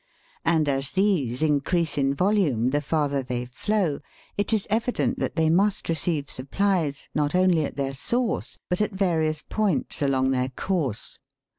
[0.43, 3.99] And as these increase in volume the farther they flow,
[4.35, 8.93] it is evident that they must receive supplies, not only at their source, but at
[8.93, 11.19] various points along their course.